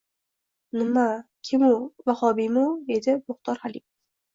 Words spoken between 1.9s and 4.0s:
Vahobiymi u?”,— deydi Muhtor Halimov